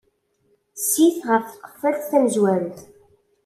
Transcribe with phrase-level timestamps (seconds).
[0.89, 2.79] Sit ɣef tqeffalt tamezwarut.